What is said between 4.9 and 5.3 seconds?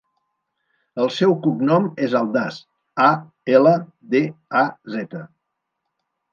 zeta.